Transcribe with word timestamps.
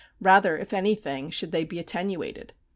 Rather, 0.19 0.57
if 0.57 0.73
anything, 0.73 1.29
should 1.29 1.51
they 1.51 1.63
be 1.63 1.77
attenuated. 1.77 2.53